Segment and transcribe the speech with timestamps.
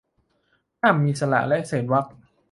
[0.81, 2.05] ห้ามมีสระและเศษวรรค